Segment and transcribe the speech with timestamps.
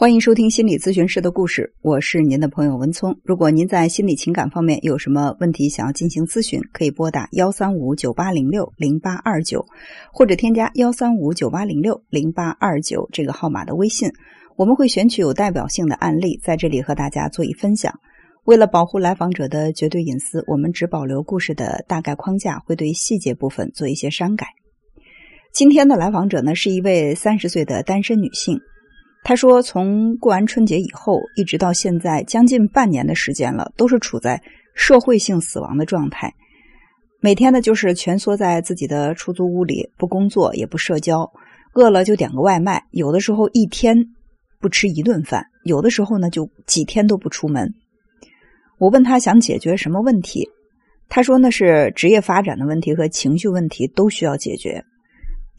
[0.00, 3.18] 欢迎收听心理咨询师的故事，我是您的朋友文聪。
[3.24, 9.66] 如果您在心理情感方面有什么问题想要进行咨询，可以拨打幺三五九八零六零八二九，
[10.12, 14.12] 或者添加幺三五九八零六零八二九这个号码的微信，
[14.54, 17.98] 我们会选取有代表性的案例在这里和大家做一分享。
[18.44, 24.46] 为了保护来访者的绝对隐私，我们只保留故事的大概框架，会对细节部分做一些删改。
[25.52, 28.60] 今天的来访者呢，是一位三十岁的单身女性。
[29.28, 34.42] 他说：“从过完春节以后，一直到现在，将近半年的时间了，都是处在
[34.74, 36.32] 社会性死亡的状态。
[37.20, 41.30] 每天呢，就是蜷缩在自己的出租屋里，不工作也不社交，
[41.74, 42.82] 饿了就点个外卖。
[42.90, 43.94] 有的时候一天
[44.60, 47.74] 不吃一顿饭，有的时候呢，就几天都不出门。
[48.78, 50.48] 我问他想解决什么问题，
[51.10, 54.82] 他说那是职业发展的问题和情绪问题都需要解决。”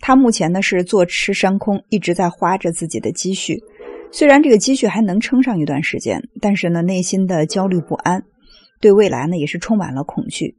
[0.02, 3.58] 他目前呢是坐吃山空，一直在花着自己的积蓄。
[4.12, 8.24] 虽然这个积蓄还能撑上一段时间，但是呢内心的焦虑不安，
[8.82, 10.56] 对未来呢也是充满了恐惧。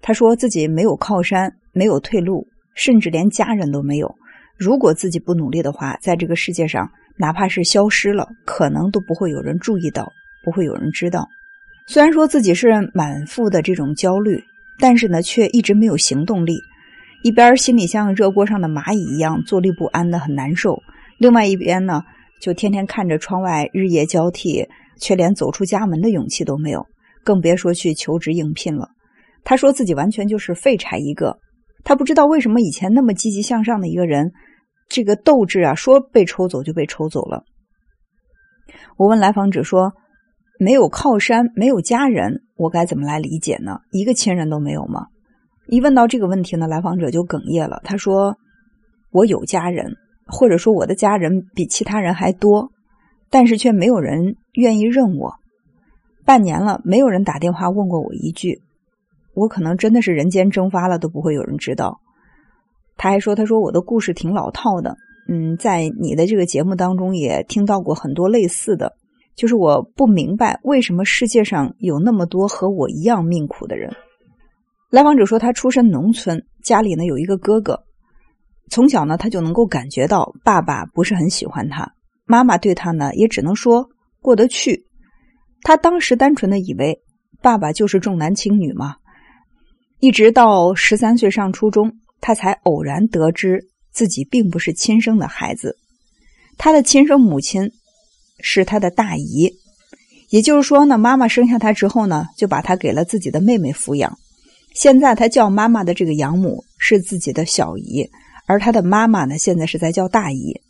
[0.00, 4.14] 他说自己没有靠山，没有退路，甚至连家人都没有。
[4.56, 10.08] 如果自己不努力的话，在这个世界上，哪怕是消失了，可能都不会有人注意到，
[10.44, 11.28] 不会有人知道。
[11.86, 14.42] 虽然说自己是满腹的这种焦虑，
[14.78, 16.58] 但是呢却一直没有行动力。
[17.22, 20.82] 一边心里像热锅上的蚂蚁一样坐立不安的很难受，
[21.18, 22.02] 另外一边呢，
[22.40, 24.66] 就天天看着窗外日夜交替，
[24.98, 26.86] 却连走出家门的勇气都没有，
[27.22, 28.88] 更别说去求职应聘了。
[29.44, 31.38] 他说自己完全就是废柴一个，
[31.84, 34.32] 他不知道为什么以前那么积极向上的一个人，
[34.88, 37.44] 这个斗志啊，说被抽走就被抽走了。
[38.96, 39.92] 我问来访者说
[40.58, 43.80] ：“没有靠山，没有家人，我该怎么来理解呢？
[43.92, 45.06] 一个亲人都没有吗？”
[45.70, 47.80] 一问到这个问题呢，来访者就哽咽了。
[47.84, 48.36] 他说
[49.12, 49.94] ：“我有家人，
[50.26, 52.72] 或者说我的家人比其他人还多，
[53.30, 55.32] 但是却没有人愿意认我。
[56.24, 58.62] 半年了，没有人打电话问过我一句。
[59.32, 62.00] 我可能真的是人间蒸发了，都不会有人知道。”
[62.98, 64.96] 他还说：“他说我的故事挺老套的，
[65.28, 68.92] 嗯，在你的这个节目当中也听到过很多类似的，
[69.36, 73.94] 就是我不明白为什么世界上有那么多和我一样命苦的人。”
[74.90, 77.80] 来访者说，他出身农村，家里呢有一个哥哥，
[78.70, 83.88] 从小呢他就能够感觉到爸爸不是很喜欢他，妈妈对他呢也只能说
[84.20, 84.84] 过得去。
[85.62, 87.00] 他当时单纯的以为
[87.40, 88.96] 爸爸就是重男轻女嘛，
[90.00, 95.76] 一直到十三岁上初中，他才偶然得知自己并不是亲生的孩子，
[96.58, 97.70] 他的亲生母亲
[98.40, 99.52] 是他的大姨，
[100.30, 104.18] 也就是说呢，妈妈生下他之后呢，就把他给了自己的妹妹抚养。
[104.74, 108.08] 现在他叫妈妈的这个养母是自己的小姨，
[108.46, 110.60] 而他的妈妈呢，现在是在叫大姨。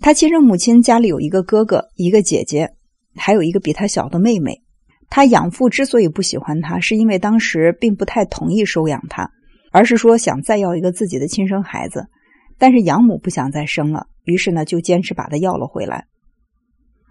[0.00, 2.70] 他亲生母亲家里有一个哥哥，一个姐姐，
[3.16, 4.62] 还有一个比他小的妹妹。
[5.08, 9.30] 他养父之所以不喜欢他，是因为当时并不太同意收养他，
[9.70, 12.06] 而是说想再要一个自己的亲生孩子。
[12.58, 16.06] 但是养母不想再生了，于是呢就坚持把他要了回来。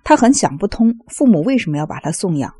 [0.03, 2.53] 他很想不通，父母为什么要把他送养。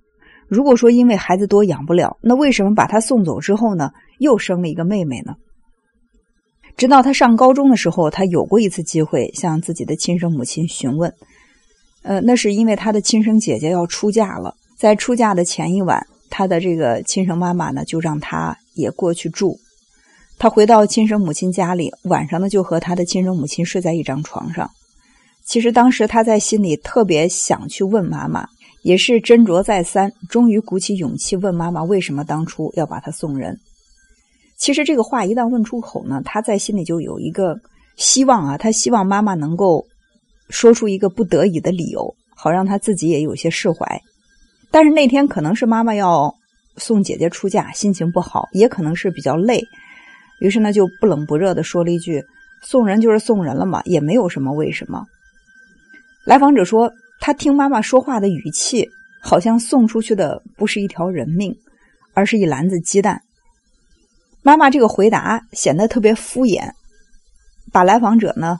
[0.48, 5.36] 如果说因为孩子多养不了，那为什么把他送走之后呢，又生了一个妹妹呢？
[6.76, 11.14] 直到他上高中的时候，他有过一次机会向自己的亲生母亲询问。
[12.02, 19.58] 呃，那是因为他的亲生姐姐要出嫁了，在出嫁的前一晚，他的这个亲生妈妈呢就让他也过去住。
[20.38, 24.70] 他回到亲生母亲家里，晚上呢就和他的亲生母亲睡在一张床上。
[25.46, 28.48] 其实当时他在心里特别想去问妈妈。
[28.84, 33.58] 也是斟酌再三，终于鼓起勇气问妈妈：“为什么当初要把他送人？”
[34.60, 37.58] 其实这个话一旦问出口呢，他在心里就有一个
[37.96, 39.86] 希望啊，他希望妈妈能够
[40.50, 44.02] 说出一个不得已的理由，好让他自己也有些释怀。
[44.70, 46.36] 但是那天可能是妈妈要
[46.76, 49.64] 送姐姐出嫁，心情不好，也可能是比较累，
[50.42, 52.22] 于是呢就不冷不热的说了一句
[52.62, 55.06] ：“送人就是送人了嘛，也没有什么为什么。”
[56.28, 56.92] 来访者说。
[57.20, 58.90] 他听妈妈说话的语气，
[59.22, 61.56] 好像送出去的不是一条人命，
[62.14, 63.22] 而是一篮子鸡蛋。
[64.42, 66.70] 妈妈这个回答显得特别敷衍，
[67.72, 68.60] 把来访者呢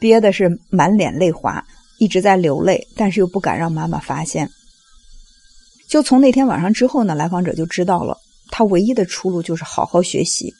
[0.00, 1.62] 憋的是满脸泪花，
[1.98, 4.48] 一直在流泪，但是又不敢让妈妈发现。
[5.86, 8.16] 就从那天晚上之后呢，来访者就知道了，
[8.50, 10.54] 他唯一的出路就是好好学习。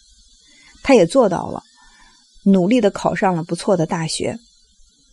[0.82, 1.62] 他也做到了，
[2.44, 4.38] 努力的考上了不错的大学。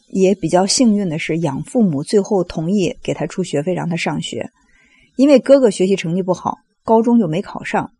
[0.10, 4.50] 也比较幸运的是，养父母最后同意给他出学费让他上学。
[5.16, 7.92] 因为哥哥学习成绩不好，高中就没考上，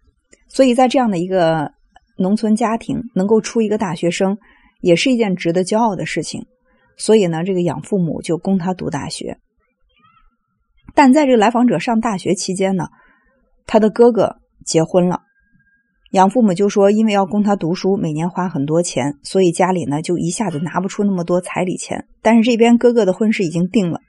[0.48, 1.72] 所以在这样的一个
[2.18, 4.38] 农村家庭，能够出一个大学生，
[4.82, 6.46] 也是一件值得骄傲的事情。
[6.98, 9.38] 所以呢，这个养父母就供他读大学。
[10.96, 12.88] 但在这个来访者上大学期间呢，
[13.66, 15.22] 他的哥哥结婚了，
[16.12, 22.08] 养父母就说，因为要供他读书，每年花很多钱，所以家里呢就一下子拿不出那么多彩礼钱。
[22.22, 24.00] 但是这边哥哥的婚事已经定了，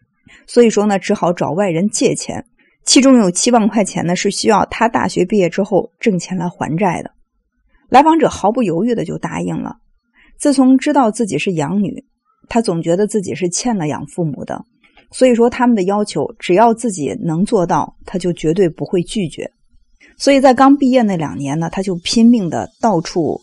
[0.47, 2.47] 所以说呢，只好找外人借钱，
[2.85, 7.11] 其中有七万块钱呢是需要他大学毕业之后挣钱来还债的。
[7.91, 9.77] 来访者毫不犹豫的就答应了。
[10.39, 12.05] 自从知道自己是养女，
[12.49, 14.65] 他总觉得自己是欠了养父母的。
[15.13, 19.51] 所以说，他们的要求只要自己能做到，他就绝对不会拒绝。
[20.17, 23.41] 所以在刚毕业那两年呢，他就拼命的到处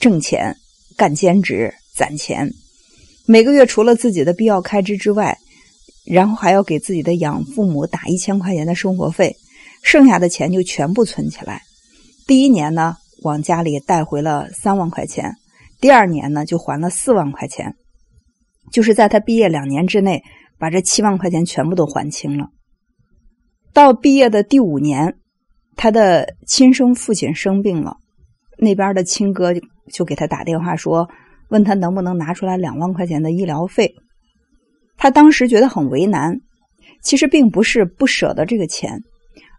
[0.00, 0.56] 挣钱、
[0.96, 2.50] 干兼职、攒钱。
[3.26, 5.36] 每个月除了自己的必要开支之外，
[6.04, 9.36] 然后还要给自己的养父母打一千块钱的生活费，
[9.82, 11.62] 剩下的钱就全部存起来。
[12.26, 15.30] 第一年呢，往家里带回了三万块钱；
[15.80, 17.74] 第二年呢，就还了四万块钱。
[18.72, 20.22] 就是在他毕业两年之内。
[20.60, 22.48] 把这七万块钱全部都还清了。
[23.72, 25.14] 到毕业的第五年，
[25.78, 27.96] 他的亲生父亲生病了，
[28.58, 29.54] 那边的亲哥
[29.92, 31.08] 就给他打电话说，
[31.50, 33.94] 问他能不能拿出来两万块钱的医疗费。
[34.96, 36.40] 他当时觉得很为难，
[37.00, 39.04] 其实并不是不舍得这个钱，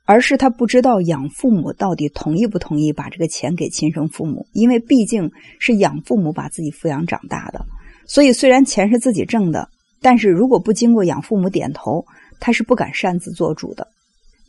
[0.04, 7.66] 而是他不知道养父母到底同意不同意把这个钱给亲生父母，因为毕竟是养父母把自己抚养长大的，
[8.06, 9.70] 所以虽然钱是自己挣的。
[10.02, 12.06] 但是如果不经过养父母点头，
[12.42, 13.88] 他是不敢擅自做主的。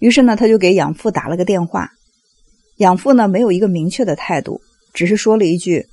[0.01, 1.91] 于是呢，他就给养父打了个电话。
[2.79, 4.61] 养父呢，没有一个明确的态度，
[4.93, 5.87] 只是说了一句：“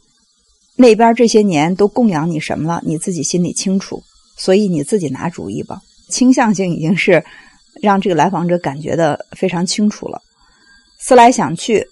[0.75, 4.01] 那边这些年都供养你什么了，你自己心里清楚，
[4.37, 7.23] 所以你自己拿主意吧。”倾向性已经是
[7.81, 10.21] 让这个来访者感觉的非常清楚了。
[10.99, 11.85] 思来想去，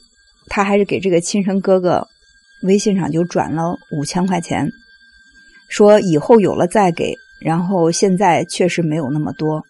[0.47, 2.07] 他还是给这个亲生哥哥
[2.63, 4.71] 微信上就转了五千块钱，
[5.67, 7.13] 说以后有了再给。
[7.41, 9.61] 然后现在确实没有那么多。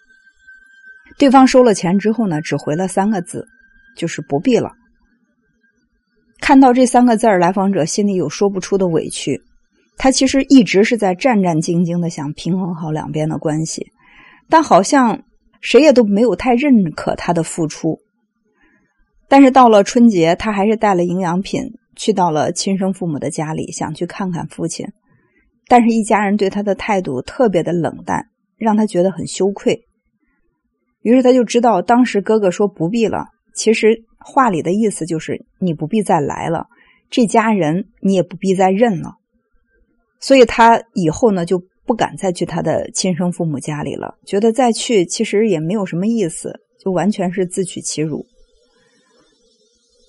[1.18, 3.48] 对方收了钱之后呢，只回了三个字，
[3.96, 4.72] 就是不必了。
[6.42, 9.42] 看到这三个字儿，来访者心里有说不出的委屈。
[9.98, 13.88] 他其实一直是在战战兢兢的想平衡好两边的关系，
[14.50, 15.24] 但好像
[15.62, 17.98] 谁也都没有太认可他的付出。
[19.30, 21.64] 但是到了春节，他还是带了营养品
[21.96, 24.86] 去到了亲生父母的家里，想去看看父亲。
[25.68, 28.28] 但是，一家人对他的态度特别的冷淡，
[28.58, 29.82] 让他觉得很羞愧。
[31.06, 36.66] 于是，他就知道当时哥哥说不必了，其实话里的意思就是你不必再来了，
[37.10, 39.18] 这家人你也不必再认了。
[40.20, 48.26] 所以他以后呢就不敢再去他的亲生父母家里了，觉得再去其实也没有什么意思，就完全是自取其辱。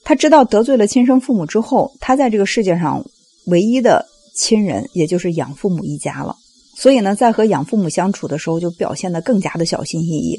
[0.03, 3.05] 他知道得罪了亲生父母之后，他在这个世界上
[3.47, 4.07] 唯一的。
[4.39, 6.37] 亲人，也就是养父母一家了，
[6.77, 10.39] 所以呢，在和养父母相处的时候，就表现得更加的小心翼翼。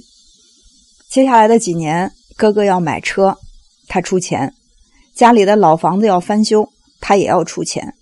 [1.10, 3.38] 接下来的几年，哥哥要买车，
[3.88, 4.50] 他出钱；
[5.16, 6.68] 家里的老房子要翻修，
[7.00, 7.94] 他也要出钱。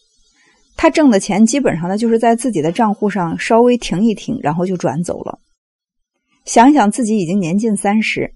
[0.75, 5.40] 他挣的钱基本上呢，就是在自己的账户上稍微停一停，然后就转走了。
[6.46, 8.34] 想想自己已经年近三十，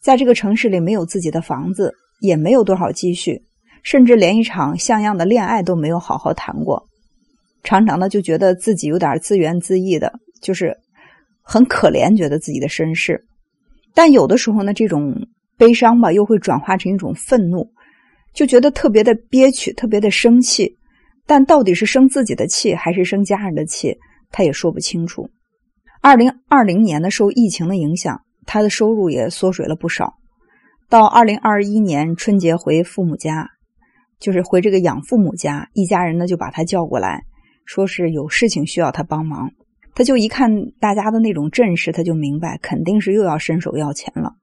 [0.00, 3.42] 在这个城市里没有自己的房子，也没有多少积蓄，
[3.82, 6.82] 甚至连一场像样的恋爱都没有好好谈过。
[7.62, 10.10] 常常呢就觉得自己有点自怨自艾的，
[10.40, 10.74] 就是
[11.42, 13.22] 很可怜，觉得自己的身世。
[13.96, 15.26] 但有的时候呢，这种
[15.56, 17.66] 悲伤吧，又会转化成一种愤怒，
[18.34, 20.76] 就觉得特别的憋屈，特别的生气。
[21.24, 23.96] 但到底是生自己的气，还是生家人的气，
[24.30, 25.30] 他也说不清楚。
[26.02, 30.12] 二零二零年呢受疫情的影响，他的收入也缩水了不少。
[30.90, 33.48] 到二零二一年春节回父母家，
[34.20, 37.24] 就是回这个养父母家，一家人呢就把他叫过来。
[37.64, 39.50] 说是有事情需要他帮忙，
[39.96, 44.34] 他就一看大家的那种阵势，他就明白肯定是又要伸手要钱了。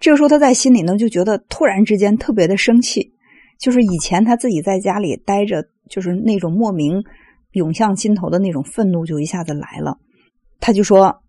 [0.00, 3.12] 这个时候他在心里呢就觉得突然之间特别的生气，
[3.56, 7.04] 就是以前他自己在家里待着，就是那种莫名
[7.52, 9.98] 涌向心头的那种愤怒就一下子来了。
[10.58, 11.22] 他就说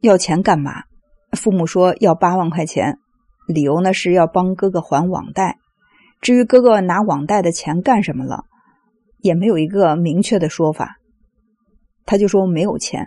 [0.00, 0.82] 要钱干嘛？
[1.32, 2.98] 父母说要八万块钱，
[3.46, 5.58] 理由呢是要帮哥哥还网贷。
[6.20, 8.46] 至于哥哥拿网贷的钱干什么了？
[9.20, 10.96] 也没有一个明确的说法，
[12.10, 13.06] 他就说没有钱。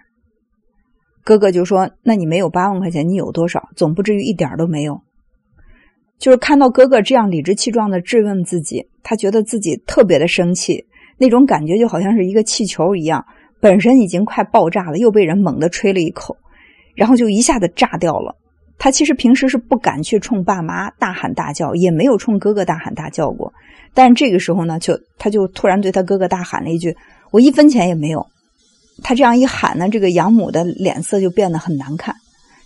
[1.25, 3.67] 哥哥就说：“那你没有八万块钱，你有多少？
[3.75, 5.01] 总不至于一点都没有。”
[6.17, 10.86] 就是看到哥哥这样理直气壮的质问自己，他觉得自己特别的生气，
[11.17, 13.25] 那种感觉就好像是一个气球一样，
[13.60, 16.38] 本身已经快爆炸了，又被人猛地吹了一口，
[16.95, 18.33] 然后就一下子炸掉了。
[18.77, 23.53] 他其实平时是不敢去冲爸妈大喊大叫，也没有冲哥哥大喊大叫过。
[23.93, 26.95] 但这个时候呢，就他就突然对他哥哥大喊了一句
[27.31, 28.25] ：“我一分钱也没有。”
[29.01, 32.15] 他这样一喊呢，这个养母的脸色就变得很难看，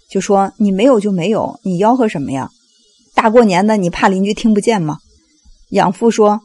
[0.09, 2.49] 就说：“你没有就没有，你吆喝什么呀？
[3.15, 4.97] 大过年的，你怕邻居听不见吗？”
[5.71, 6.41] 养父说：“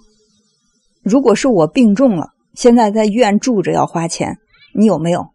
[1.02, 4.38] 如果是我病重了，现在在医院住着要花钱，
[4.74, 5.26] 你有没有？”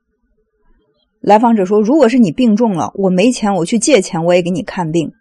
[1.19, 5.11] 来访者说：“如果是你病重了，我没钱，我去借钱，我也给你看病。”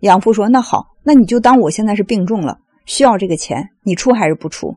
[0.00, 4.76] 养父说：“那好，那你就当我现在是病重了，需要这个钱，你出还是不出？”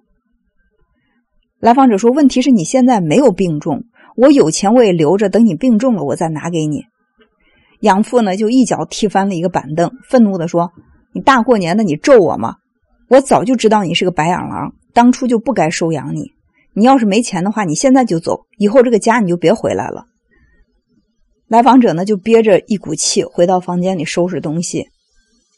[1.61, 3.83] 来访者说：“问题是你现在没有病重，
[4.15, 6.85] 我有钱我也留着，等你病重了我再拿给你。”
[7.81, 10.71] 养父呢就一脚踢翻了一个板凳，愤怒地说
[11.13, 12.55] ：“你大过年的你咒我吗？
[13.09, 16.31] 我早就知道你是个白眼狼，当初就不该收养你。
[16.73, 20.05] 你要是没钱的话，你现在就走，以后这个家你就别回来了。”
[21.47, 24.87] 来访者呢就憋着一股气回到房间里收拾东西。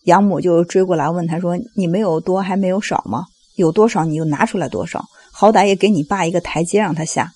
[0.04, 3.24] 养母就追过来问他说：“你没有多还没有少吗？
[3.56, 7.32] 有多少你就拿出来多少，好歹也给你爸一个台阶让他下。”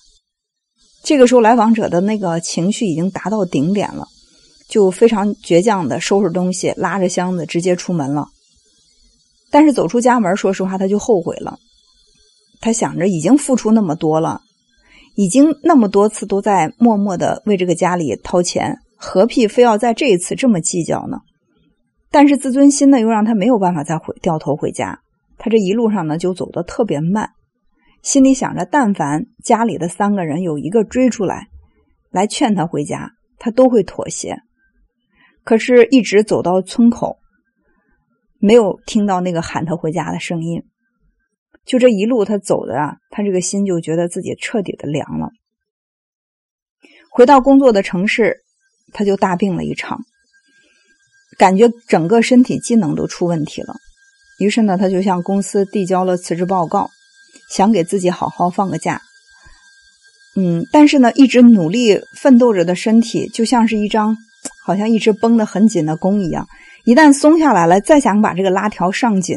[1.04, 4.06] 这个时候，来访者的那个情绪已经达到顶点了，
[4.68, 8.28] 就非常倔强的收拾东西，拉着箱子直接出门了。
[9.50, 11.58] 但是走出家门，说实话他就后悔了。
[12.60, 14.42] 他想着已经付出那么多了，
[15.14, 21.20] 已经那么多次都在默默的为这个家里掏钱，何必非要在这一次这么计较呢？
[22.10, 25.00] 但是自尊心呢，又让他没有办法再回掉头回家。
[25.38, 27.30] 他这一路上呢，就走得特别慢，
[28.02, 31.48] 心里想着，但凡家里的三个人有一个追出来，
[32.10, 34.36] 来劝他回家，他都会妥协。
[35.44, 37.18] 可是，一直走到村口，
[38.38, 40.64] 没有听到那个喊他回家的声音。
[41.64, 45.30] 就这一路他走的啊，他这个心就觉得自己彻底的凉了。
[47.10, 48.38] 回到工作的城市，
[48.92, 50.00] 他就大病了一场。
[51.38, 53.74] 感觉整个身体机能都出问题了，
[54.38, 56.88] 于是呢，他就向公司递交了辞职报告，
[57.50, 59.00] 想给自己好好放个假。
[60.36, 64.16] 嗯，但是呢，一直努力奋斗着的身体就像是一张
[64.64, 66.46] 好像一直绷得很紧的弓一样，
[66.84, 69.36] 一旦松下来了，再想把这个拉条上紧，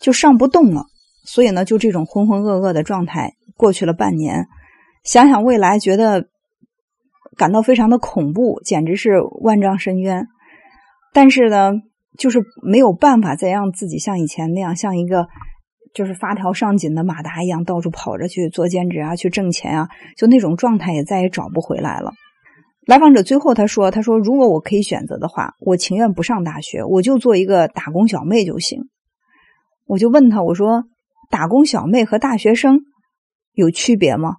[0.00, 0.84] 就上不动了。
[1.26, 4.46] 所以呢，就这种浑浑噩噩的状态过去了半年。
[5.04, 6.24] 想想未来，觉得
[7.36, 10.26] 感到非常的恐怖，简直是万丈深渊。
[11.12, 11.72] 但是呢，
[12.18, 15.26] 就是没有办法再让自己像以前那样，像一个
[15.94, 22.12] 就是发条上紧的马达一样到处跑着去做兼职啊，去挣钱啊，就那种状态也再也找不回来了。
[22.86, 28.88] 来访者最后他说：“他说如果我可以选择的话，我情愿不上大学，我就做一个打工小妹就行。”
[29.86, 30.84] 我就问他：“我说
[31.30, 32.80] 打工小妹和大学生
[33.52, 34.36] 有区别吗？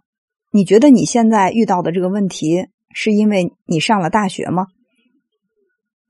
[0.51, 4.68] 你觉得你现在遇到的这个问题是因为你上了大学吗？”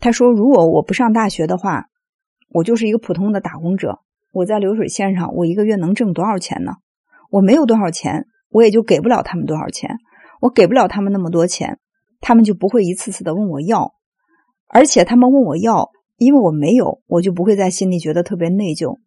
[0.02, 1.86] 他说：“如果我不上大学的话，
[2.50, 4.00] 我就是一个普通的打工者。
[4.34, 6.74] 我在流水线上，我一个月能挣多少钱呢？
[7.30, 9.98] 我没有多少钱，我也就给不了他们多少钱。
[10.42, 11.78] 我给不了他们那么多钱，
[12.20, 13.94] 他们就不会一次次的问我要。
[14.68, 18.98] 而且他们问我要，因为我没有，我就不会在心里觉得特别内疚。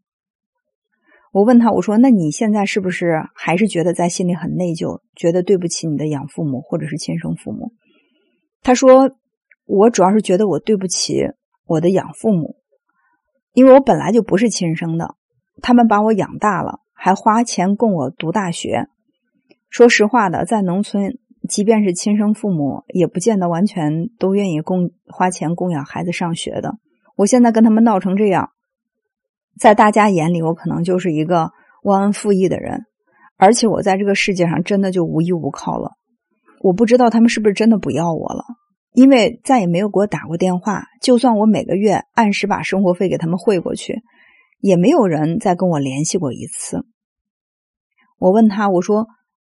[1.32, 7.72] 我问他，我说：那你现在是不是还是觉得在心里很内疚，觉得对不起你的养父母或者是亲生父母？
[8.62, 9.10] 他说。”
[9.66, 11.22] 我主要是觉得我对不起
[11.66, 12.56] 我的养父母，
[13.52, 15.14] 因为我本来就不是亲生的，
[15.62, 18.88] 他们把我养大了，还花钱供我读大学。
[19.70, 21.18] 说实话的，在农村，
[21.48, 26.74] 即便是亲生父母，也不见得完全都愿意供花钱供养孩子上学的。
[27.16, 28.50] 我现在跟他们闹成这样，
[29.58, 31.52] 在大家眼里，我可能就是一个
[31.82, 32.82] 忘恩负义的人，
[33.36, 35.92] 而且我在这个世界上真的就无依无靠了。
[36.60, 38.44] 我不知道他们是不是真的不要我了。
[38.94, 44.02] 因为再也没有给我打过电话，就算我每个月按时把生活费给他们汇过去，
[44.60, 46.86] 也没有人再跟我联系过一次。
[48.20, 49.08] 我问他，我说：“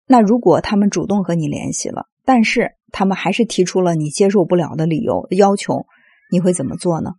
[0.06, 5.86] 那如果他们主动和你联系了，但是他们还是提出了你接受不了的理由要求，
[6.30, 7.14] 你会怎么做呢？”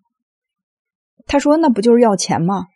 [1.27, 2.67] 他说：“那不就是要钱吗？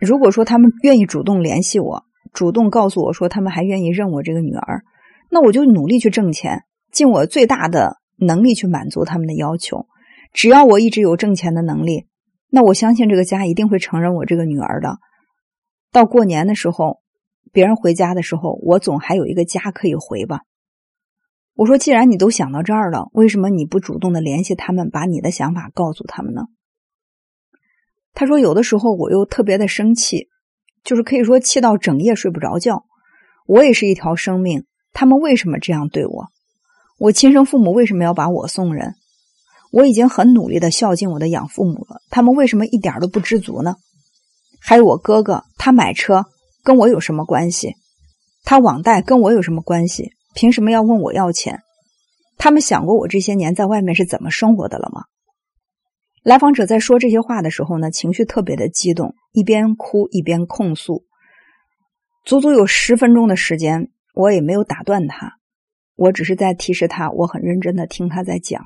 [0.00, 4.84] 如果说他们愿意主动联系我，主动告诉我说他们还愿意认我这个女儿，
[5.28, 9.86] 那我就努力去挣钱，尽我最大的。”能力去满足他们的要求，
[10.32, 12.06] 只要我一直有挣钱的能力，
[12.48, 14.98] 那我相信这个家一定会承认我这个女儿的。
[15.90, 17.00] 到过年的时候，
[17.52, 20.40] 别人回家的时候，我总还有一个家可以回吧。
[21.54, 26.46] 我说，既然你都想到这儿了，为什么你不主动的联系他们，把你的想法告诉他们呢？
[28.14, 30.28] 他说，有的时候我又特别的生气，
[30.82, 32.86] 就是可以说气到整夜睡不着觉。
[33.46, 36.28] 我也是一条生命，他们为什么这样对我？
[37.02, 38.94] 我亲生父母为什么要把我送人？
[39.72, 43.74] 我已经很努力的孝敬我的养父母了，他们为什么一点都不知足呢？
[44.60, 46.26] 还有我哥哥，他买车
[46.62, 47.74] 跟我有什么关系？
[48.44, 50.12] 他网贷跟我有什么关系？
[50.36, 51.62] 凭什么要问我要钱？
[52.38, 55.02] 他们想过我这些年在外面是怎么生活的了吗？
[56.22, 61.02] 来访者在说这些话的时候呢，情绪特别的激动，一边哭一边控诉。
[62.24, 65.38] 足足有十分钟的时间，我也没有打断他，
[66.02, 68.64] 我只是在提示他，我很认真的听他在讲。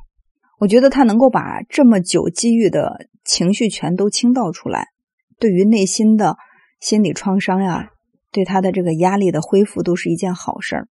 [0.58, 4.88] 我觉得他能够把这么久积郁的情绪全都倾倒出来，
[5.38, 6.38] 对于内心的
[6.80, 7.90] 心理创伤呀，
[8.32, 10.88] 对他的这个压力的恢复都是一件好事儿。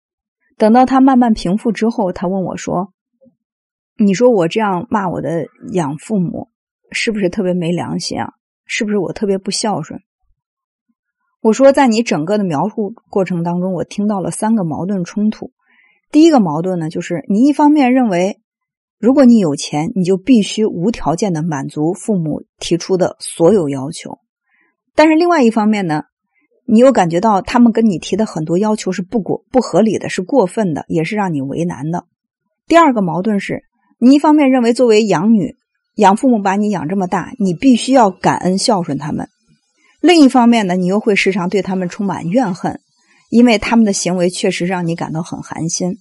[0.57, 2.93] 等到他慢慢平复之后，他问我说
[3.99, 6.47] ：“你说我这样骂我的养父母，
[6.91, 8.31] 是不是特别没良心啊？
[8.65, 9.99] 是不是我特别不孝顺？”
[11.43, 15.51] 我说，在你整个的描述过程当中，我听到了三个矛盾冲突。
[16.11, 18.39] 第一个矛盾呢，就是你一方面认为，
[18.99, 24.19] 如果你有钱，你就必须无条件的满足父母提出的所有要求；
[24.95, 26.03] 但是另外一方面呢，
[26.65, 32.05] 你又感觉到他们跟你提的很多要求是不过不合理的，是过分的，也是让你为难的。
[32.67, 33.63] 第二个矛盾是，
[33.99, 35.55] 你一方面认为作为养女，
[35.95, 39.29] 养父母把你养这么大，你必须要感恩孝顺他们。
[40.01, 42.79] 另一方面呢，你又会时常对他们充满怨恨，
[43.29, 45.97] 因为他们的行为确实让你感到很寒心。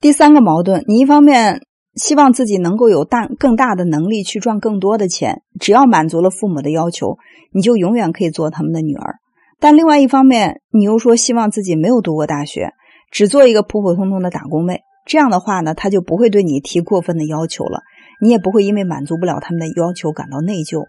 [0.00, 1.60] 第三个矛盾，你一方面
[1.94, 7.18] 希望自己能够有大更大的能力去赚更多的钱，只要满足了父母的要求，
[7.52, 9.14] 你就永远可以做他们的女儿；
[9.60, 12.72] 但另外一方面，你又说希望自己没有读过大学，
[13.10, 14.80] 只做一个普普通通的打工妹。
[15.06, 17.82] 这样的话呢，他就不会对你提过分的要求了，
[18.20, 20.86] 你也不会因为满足不了他们的要求感到内疚。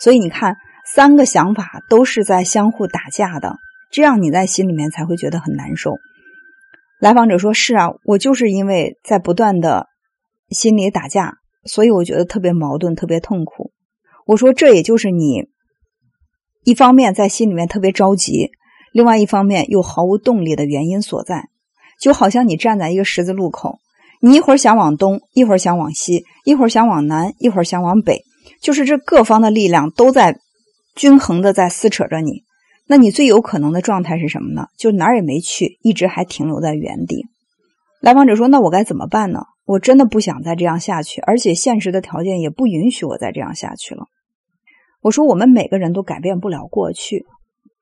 [0.00, 0.56] 所以你看。
[0.90, 3.58] 三个想法都是在相互打架的，
[3.90, 5.96] 这样你在心里面才会觉得很难受。
[7.00, 9.86] 来访者说：“是啊，我就是因为在不断的
[10.50, 13.72] 心里打架，所以我觉得特别矛盾，特别痛苦。”
[14.26, 15.44] 我说：“这也就是你
[16.64, 18.50] 一方面在心里面特别着急，
[18.92, 21.44] 另外一方面又毫无动力的原因所在。
[22.00, 23.78] 就好像你站在一个十字路口，
[24.20, 28.22] 你一会儿想往东，一会儿想往西，一会儿想往南，一会儿想往北，
[28.60, 30.38] 就是这各方的力量都在。”
[30.96, 32.42] 均衡的在撕扯着你，
[32.88, 34.68] 那你最有可能的状态是什么呢？
[34.78, 37.26] 就哪儿也没去，一直还停留在原地。
[38.00, 39.40] 来访者说：“那我该怎么办呢？
[39.66, 44.06] 我真的不想再这样下去，而且现实的条件也不允许我再这样下去了。”
[45.02, 47.26] 我说：“我们每个人都改变不了过去，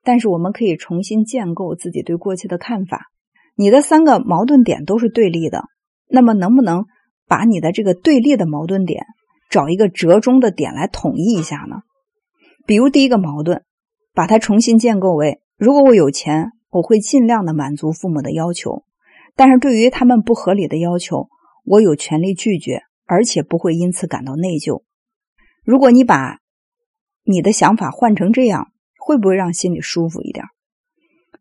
[0.02, 3.06] 但是我们可以重新建构自己对过去的看法。
[3.54, 5.64] 你的三个矛盾点都是对立的，
[6.08, 6.86] 那么能不能
[7.28, 9.04] 把你的这个对立的矛盾点
[9.50, 11.82] 找一个折中的点来统一一下呢？”
[12.66, 13.62] 比如第一个矛盾，
[14.16, 18.82] 把它重新建构为：如果我有钱，我会尽量的满足父母的要求；
[19.36, 21.28] 但是对于他们不合理的要求，
[21.64, 24.82] 我有权利拒绝，而且不会因此感到内疚。
[25.64, 26.38] 如果你把
[27.24, 30.46] 你的想法换成这样，会不会让心里舒服一点？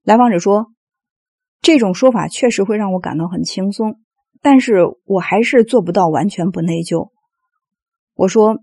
[0.04, 0.74] 来访者说
[1.64, 4.02] ：“这种说法确实会让我感到很轻松，
[4.42, 7.12] 但是我还是做不到完全不内疚。”
[8.16, 8.58] 我说。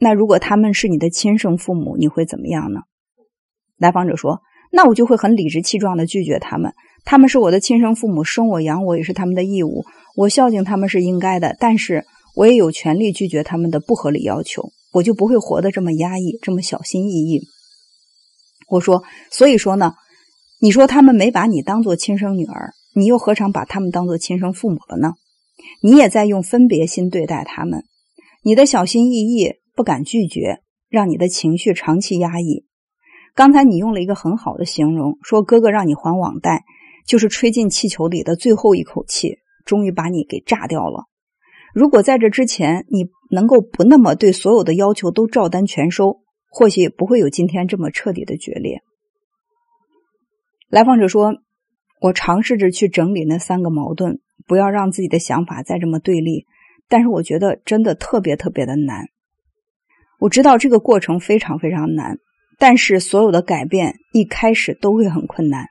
[0.00, 2.82] 那如果他们是你的亲生父母，你会怎么样呢？
[3.78, 6.74] 来访者说：“那我就会很理直气壮的拒绝他们。
[7.04, 9.84] 他们是我的亲生父母，生我养我也是他们的义务，
[10.16, 11.56] 我孝敬他们是应该的。
[11.58, 17.40] 但是我也有权利拒绝他们的不合理要求，我就不会活得这么压抑，这么小心翼翼。”
[18.68, 19.94] 我说：“所以说呢，
[20.60, 25.14] 你说他们没把你当做亲生女儿，你又何尝把他们当做亲生父母了呢？
[25.82, 27.84] 你也在用分别心对待他们，
[28.42, 32.64] 你的小心翼翼。”不敢拒绝，让你的情绪长期压抑。
[33.38, 36.64] 刚才你用了一个很好的形容，说哥哥让你还网贷，
[37.06, 41.04] 就是吹进气球里的最后一口气，终于把你给炸掉了。
[41.72, 46.18] 如果在这之前你能够不那么对所有的要求都照单全收，
[46.50, 48.80] 或许不会有今天这么彻底的决裂。
[50.68, 51.34] 来访者说
[52.02, 56.44] ：“我尝试着去整理那三个矛盾，不要让自己的想法再这么对立，
[56.88, 59.06] 但是我觉得真的特别特别的难。”
[60.18, 62.18] 我知道这个过程非常非常难，
[62.58, 65.66] 但是所有的改变一开始都会很困难。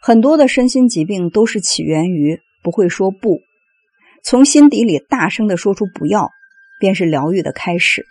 [0.00, 3.42] 很多的身心疾病都是起源于不会说不，
[4.24, 6.30] 从心底里大声的说出“不要”，
[6.80, 8.06] 便是疗愈的开始。